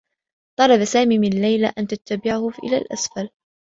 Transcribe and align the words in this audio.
طلب 0.59 0.83
سامي 0.83 1.19
من 1.19 1.29
ليلى 1.29 1.67
أن 1.77 1.87
تتبعه 1.87 2.49
إلى 2.63 2.77
الأسفل. 2.77 3.29